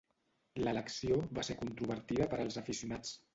L'elecció 0.67 1.19
va 1.39 1.43
ser 1.51 1.57
controvertida 1.59 2.29
per 2.33 2.41
als 2.47 2.59
aficionats. 2.65 3.15